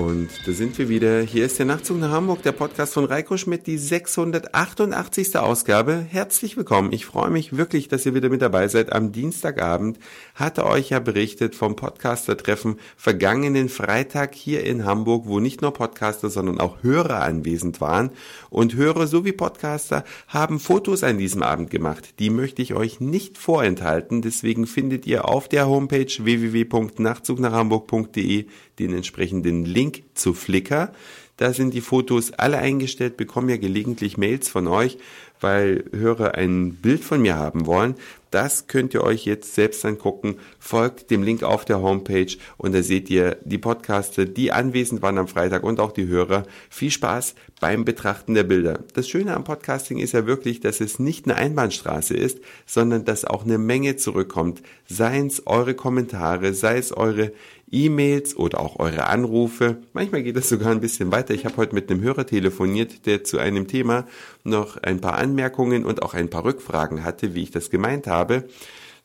[0.00, 1.20] Und da sind wir wieder.
[1.20, 5.36] Hier ist der Nachtzug nach Hamburg, der Podcast von Reiko Schmidt, die 688.
[5.36, 6.06] Ausgabe.
[6.08, 6.94] Herzlich willkommen.
[6.94, 8.94] Ich freue mich wirklich, dass ihr wieder mit dabei seid.
[8.94, 9.98] Am Dienstagabend
[10.34, 16.30] hatte euch ja berichtet vom Podcaster-Treffen vergangenen Freitag hier in Hamburg, wo nicht nur Podcaster,
[16.30, 18.12] sondern auch Hörer anwesend waren.
[18.48, 22.14] Und Hörer sowie Podcaster haben Fotos an diesem Abend gemacht.
[22.20, 24.22] Die möchte ich euch nicht vorenthalten.
[24.22, 28.46] Deswegen findet ihr auf der Homepage www.nachtzugnachhamburg.de
[28.78, 30.92] den entsprechenden Link zu Flickr.
[31.40, 34.98] Da sind die Fotos alle eingestellt, bekomme ja gelegentlich Mails von euch,
[35.40, 37.94] weil Hörer ein Bild von mir haben wollen.
[38.30, 40.36] Das könnt ihr euch jetzt selbst angucken.
[40.58, 45.16] Folgt dem Link auf der Homepage und da seht ihr die Podcaster, die anwesend waren
[45.16, 46.44] am Freitag und auch die Hörer.
[46.68, 48.80] Viel Spaß beim Betrachten der Bilder.
[48.94, 53.24] Das Schöne am Podcasting ist ja wirklich, dass es nicht eine Einbahnstraße ist, sondern dass
[53.24, 54.62] auch eine Menge zurückkommt.
[54.86, 57.32] Seien es eure Kommentare, sei es eure
[57.72, 59.78] E-Mails oder auch eure Anrufe.
[59.92, 61.34] Manchmal geht es sogar ein bisschen weiter.
[61.34, 64.06] Ich habe heute mit einem Hörer telefoniert, der zu einem Thema
[64.44, 68.44] noch ein paar Anmerkungen und auch ein paar Rückfragen hatte, wie ich das gemeint habe.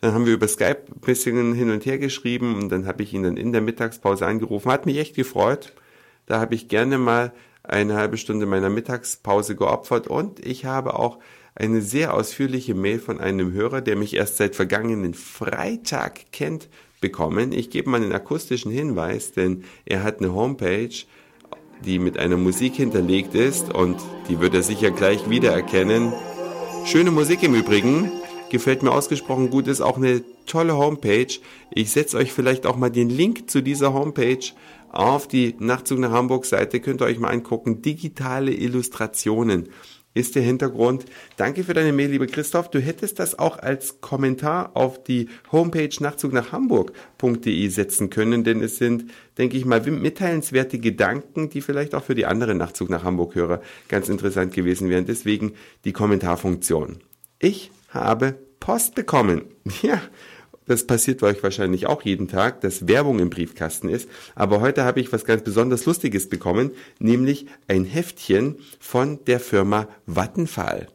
[0.02, 3.14] Dann haben wir über Skype ein bisschen hin und her geschrieben und dann habe ich
[3.14, 4.72] ihn dann in der Mittagspause angerufen.
[4.72, 5.74] Hat mich echt gefreut.
[6.26, 7.32] Da habe ich gerne mal
[7.64, 11.20] eine halbe Stunde meiner Mittagspause geopfert und ich habe auch
[11.56, 16.68] eine sehr ausführliche Mail von einem Hörer, der mich erst seit vergangenen Freitag kennt,
[17.02, 17.52] bekommen.
[17.52, 20.96] Ich gebe mal einen akustischen Hinweis, denn er hat eine Homepage,
[21.84, 23.98] die mit einer Musik hinterlegt ist und
[24.30, 26.14] die wird er sicher gleich wiedererkennen.
[26.86, 28.12] Schöne Musik im Übrigen,
[28.50, 31.28] gefällt mir ausgesprochen gut, ist auch eine tolle Homepage.
[31.72, 34.52] Ich setze euch vielleicht auch mal den Link zu dieser Homepage
[34.90, 37.82] auf die Nachtzug nach Hamburg Seite, könnt ihr euch mal angucken.
[37.82, 39.70] Digitale Illustrationen
[40.16, 41.06] ist der Hintergrund.
[41.38, 42.72] Danke für deine Mail, lieber Christoph.
[42.72, 48.64] Du hättest das auch als Kommentar auf die Homepage Nachtzug nach Hamburg.de setzen können, denn
[48.64, 53.04] es sind, denke ich mal, mitteilenswerte Gedanken, die vielleicht auch für die anderen Nachtzug nach
[53.04, 55.06] Hamburg-Hörer ganz interessant gewesen wären.
[55.06, 55.54] Deswegen
[55.84, 56.98] die Kommentarfunktion.
[57.38, 59.44] Ich habe Post bekommen.
[59.82, 60.02] Ja,
[60.66, 64.10] das passiert bei euch wahrscheinlich auch jeden Tag, dass Werbung im Briefkasten ist.
[64.36, 69.88] Aber heute habe ich was ganz besonders Lustiges bekommen, nämlich ein Heftchen von der Firma
[70.06, 70.88] Vattenfall.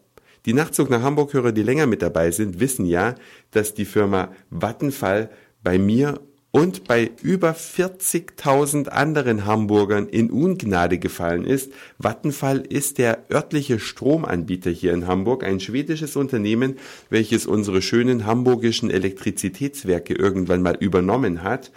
[0.47, 3.15] Die Nachtzug nach Hamburg-Hörer, die länger mit dabei sind, wissen ja,
[3.51, 5.31] dass die Firma Vattenfall
[5.63, 6.21] bei mir
[6.53, 11.73] und bei über 40.000 anderen Hamburgern in Ungnade gefallen ist.
[11.99, 16.77] Vattenfall ist der örtliche Stromanbieter hier in Hamburg, ein schwedisches Unternehmen,
[17.09, 21.71] welches unsere schönen hamburgischen Elektrizitätswerke irgendwann mal übernommen hat.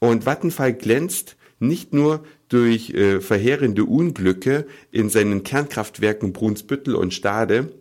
[0.00, 7.72] Und Vattenfall glänzt nicht nur durch äh, verheerende Unglücke in seinen Kernkraftwerken Brunsbüttel und Stade,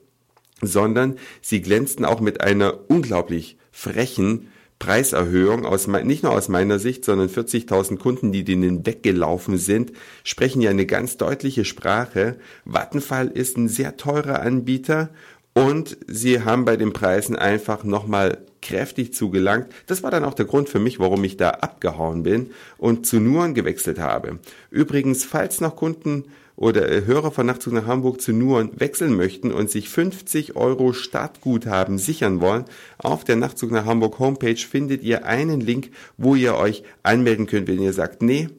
[0.61, 4.47] sondern sie glänzten auch mit einer unglaublich frechen
[4.79, 9.93] Preiserhöhung, aus, nicht nur aus meiner Sicht, sondern 40.000 Kunden, die denen weggelaufen sind,
[10.23, 12.37] sprechen ja eine ganz deutliche Sprache.
[12.65, 15.09] Vattenfall ist ein sehr teurer Anbieter
[15.53, 19.67] und sie haben bei den Preisen einfach nochmal kräftig zugelangt.
[19.85, 23.19] Das war dann auch der Grund für mich, warum ich da abgehauen bin und zu
[23.19, 24.39] Nuren gewechselt habe.
[24.71, 29.51] Übrigens, falls noch Kunden oder äh, Hörer von Nachtzug nach Hamburg zu Nuren wechseln möchten
[29.51, 32.65] und sich 50 Euro Startguthaben sichern wollen,
[32.97, 37.67] auf der Nachtzug nach Hamburg Homepage findet ihr einen Link, wo ihr euch anmelden könnt,
[37.67, 38.49] wenn ihr sagt, nee,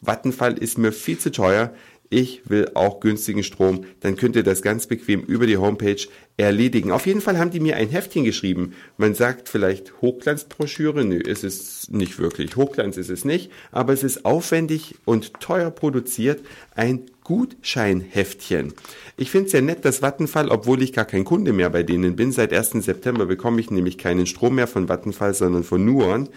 [0.00, 1.72] Vattenfall ist mir viel zu teuer,
[2.12, 5.96] ich will auch günstigen Strom, dann könnt ihr das ganz bequem über die Homepage
[6.36, 6.92] erledigen.
[6.92, 8.74] Auf jeden Fall haben die mir ein Heftchen geschrieben.
[8.96, 12.56] Man sagt vielleicht Hochglanzbroschüre, nö, ist es nicht wirklich.
[12.56, 16.40] Hochglanz ist es nicht, aber es ist aufwendig und teuer produziert.
[16.74, 18.74] Ein Gutscheinheftchen.
[19.16, 22.16] Ich finde es sehr nett, dass Vattenfall, obwohl ich gar kein Kunde mehr bei denen
[22.16, 22.84] bin, seit 1.
[22.84, 26.28] September bekomme ich nämlich keinen Strom mehr von Vattenfall, sondern von Nuon,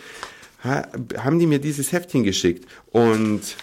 [0.63, 2.65] haben die mir dieses Heftchen geschickt.
[2.91, 3.55] Und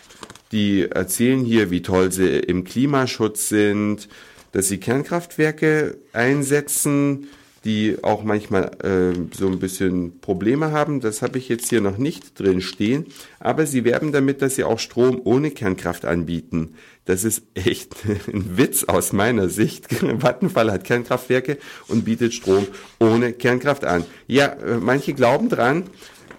[0.53, 4.09] die erzählen hier, wie toll sie im Klimaschutz sind,
[4.53, 7.29] dass sie Kernkraftwerke einsetzen,
[7.65, 11.01] die auch manchmal äh, so ein bisschen Probleme haben.
[11.01, 13.07] Das habe ich jetzt hier noch nicht drin stehen.
[13.39, 16.75] Aber sie werben damit, dass sie auch Strom ohne Kernkraft anbieten.
[17.05, 17.95] Das ist echt
[18.27, 19.87] ein Witz aus meiner Sicht.
[20.21, 22.67] Vattenfall hat Kernkraftwerke und bietet Strom
[22.99, 24.05] ohne Kernkraft an.
[24.27, 25.85] Ja, äh, manche glauben dran,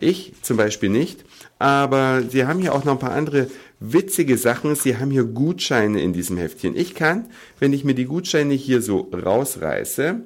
[0.02, 1.24] ich zum Beispiel nicht.
[1.64, 3.48] Aber sie haben hier auch noch ein paar andere
[3.80, 4.76] witzige Sachen.
[4.76, 6.76] Sie haben hier Gutscheine in diesem Heftchen.
[6.76, 10.20] Ich kann, wenn ich mir die Gutscheine hier so rausreiße,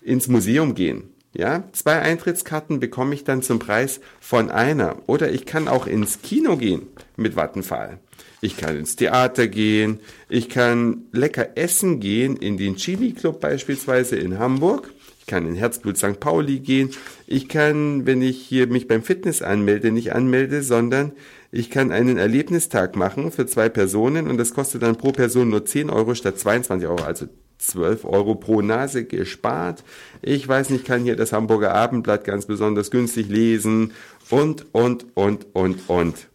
[0.00, 1.10] ins Museum gehen.
[1.34, 4.96] Ja, zwei Eintrittskarten bekomme ich dann zum Preis von einer.
[5.06, 6.86] Oder ich kann auch ins Kino gehen
[7.16, 7.98] mit Vattenfall.
[8.40, 10.00] Ich kann ins Theater gehen.
[10.30, 14.90] Ich kann lecker essen gehen in den Chili Club beispielsweise in Hamburg
[15.28, 16.18] kann in Herzblut St.
[16.18, 16.90] Pauli gehen.
[17.28, 21.12] Ich kann, wenn ich hier mich beim Fitness anmelde, nicht anmelde, sondern
[21.52, 25.64] ich kann einen Erlebnistag machen für zwei Personen und das kostet dann pro Person nur
[25.64, 27.26] 10 Euro statt 22 Euro, also
[27.58, 29.84] 12 Euro pro Nase gespart.
[30.22, 33.92] Ich weiß nicht, kann hier das Hamburger Abendblatt ganz besonders günstig lesen
[34.30, 36.28] und, und, und, und, und.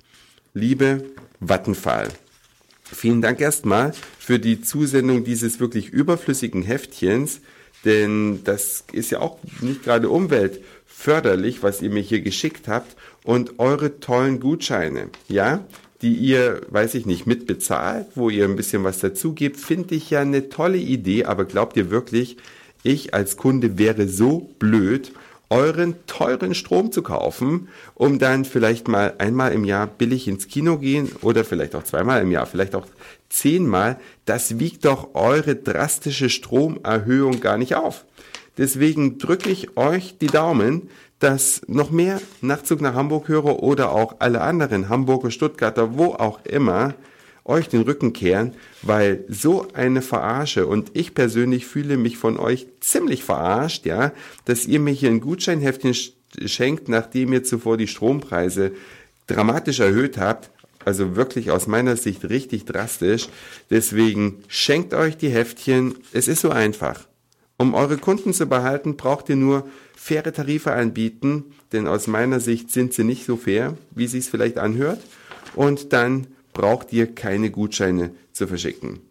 [0.54, 1.06] Liebe
[1.40, 2.10] Vattenfall,
[2.84, 7.42] vielen Dank erstmal für die Zusendung dieses wirklich überflüssigen Heftchens,
[7.85, 12.95] denn das ist ja auch nicht gerade umweltförderlich, was ihr mir hier geschickt habt.
[13.24, 15.63] Und eure tollen Gutscheine, ja,
[16.01, 20.09] die ihr, weiß ich nicht, mitbezahlt, wo ihr ein bisschen was dazu gebt, finde ich
[20.09, 22.38] ja eine tolle Idee, aber glaubt ihr wirklich,
[22.83, 25.13] ich als Kunde wäre so blöd,
[25.50, 30.78] euren teuren Strom zu kaufen, um dann vielleicht mal einmal im Jahr billig ins Kino
[30.78, 32.88] gehen oder vielleicht auch zweimal im Jahr, vielleicht auch
[33.30, 34.00] zehnmal.
[34.25, 38.06] Das wiegt doch eure drastische Stromerhöhung gar nicht auf.
[38.57, 44.18] Deswegen drücke ich euch die Daumen, dass noch mehr Nachtzug nach Hamburg höre oder auch
[44.19, 46.95] alle anderen Hamburger, Stuttgarter, wo auch immer,
[47.45, 52.68] euch den Rücken kehren, weil so eine Verarsche und ich persönlich fühle mich von euch
[52.80, 54.13] ziemlich verarscht, ja,
[54.45, 55.94] dass ihr mir hier ein Gutscheinheftchen
[56.45, 58.72] schenkt, nachdem ihr zuvor die Strompreise
[59.28, 60.50] dramatisch erhöht habt.
[60.86, 63.30] Also wirklich aus meiner Sicht richtig drastisch.
[63.69, 65.95] Deswegen schenkt euch die Heftchen.
[66.12, 67.07] Es ist so einfach.
[67.57, 72.72] Um eure Kunden zu behalten, braucht ihr nur faire Tarife anbieten, denn aus meiner Sicht
[72.72, 75.00] sind sie nicht so fair, wie sie es vielleicht anhört.
[75.56, 79.02] Und dann braucht ihr keine Gutscheine zu verschicken.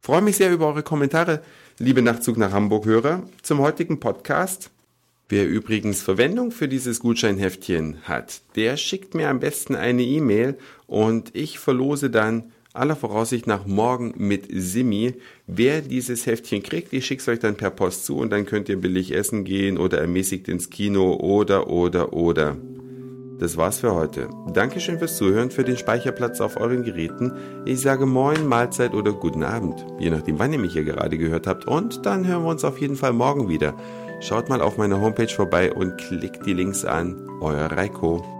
[0.00, 1.42] Freue mich sehr über eure Kommentare,
[1.78, 4.70] liebe Nachtzug nach Hamburg Hörer, zum heutigen Podcast.
[5.28, 11.36] Wer übrigens Verwendung für dieses Gutscheinheftchen hat, der schickt mir am besten eine E-Mail und
[11.36, 15.14] ich verlose dann aller Voraussicht nach morgen mit Simi.
[15.46, 18.68] Wer dieses Heftchen kriegt, ich schicke es euch dann per Post zu und dann könnt
[18.68, 22.56] ihr billig essen gehen oder ermäßigt ins Kino oder, oder, oder.
[23.40, 24.28] Das war's für heute.
[24.52, 27.32] Dankeschön fürs Zuhören, für den Speicherplatz auf euren Geräten.
[27.64, 31.46] Ich sage Moin, Mahlzeit oder Guten Abend, je nachdem, wann ihr mich hier gerade gehört
[31.46, 31.66] habt.
[31.66, 33.74] Und dann hören wir uns auf jeden Fall morgen wieder.
[34.20, 37.16] Schaut mal auf meiner Homepage vorbei und klickt die Links an.
[37.40, 38.39] Euer Reiko.